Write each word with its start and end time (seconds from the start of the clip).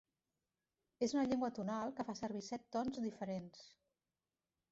És 1.07 1.13
una 1.17 1.25
llengua 1.33 1.49
tonal 1.59 1.93
que 1.99 2.07
fa 2.09 2.17
servir 2.21 2.43
set 2.47 2.65
tons 2.77 2.99
diferents. 3.05 3.61